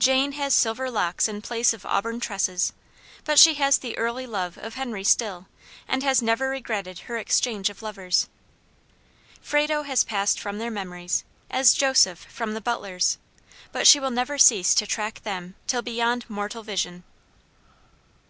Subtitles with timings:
[0.00, 2.72] Jane has silver locks in place of auburn tresses,
[3.24, 5.46] but she has the early love of Henry still,
[5.86, 8.26] and has never regretted her exchange of lovers.
[9.40, 13.18] Frado has passed from their memories, as Joseph from the butler's,
[13.70, 17.04] but she will never cease to track them till beyond mortal vision.
[17.04, 18.28] APPENDIX.